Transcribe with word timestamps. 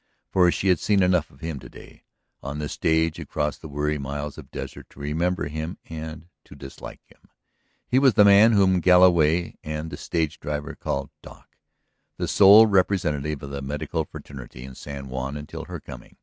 For 0.31 0.49
she 0.49 0.69
had 0.69 0.79
seen 0.79 1.03
enough 1.03 1.29
of 1.29 1.41
him 1.41 1.59
to 1.59 1.69
day, 1.69 2.05
on 2.41 2.57
the 2.57 2.67
stage 2.69 3.19
across 3.19 3.59
the 3.59 3.67
weary 3.67 3.99
miles 3.99 4.35
of 4.39 4.49
desert, 4.49 4.89
to 4.89 4.99
remember 4.99 5.47
him 5.47 5.77
and 5.85 6.27
to 6.45 6.55
dislike 6.55 7.01
him. 7.05 7.25
He 7.87 7.99
was 7.99 8.15
the 8.15 8.25
man 8.25 8.53
whom 8.53 8.79
Galloway 8.79 9.59
and 9.63 9.91
the 9.91 9.97
stage 9.97 10.39
driver 10.39 10.69
had 10.69 10.79
called 10.79 11.11
"Doc," 11.21 11.49
the 12.17 12.27
sole 12.27 12.65
representative 12.65 13.43
of 13.43 13.51
the 13.51 13.61
medical 13.61 14.03
fraternity 14.05 14.63
in 14.63 14.73
San 14.73 15.07
Juan 15.07 15.37
until 15.37 15.65
her 15.65 15.79
coming. 15.79 16.17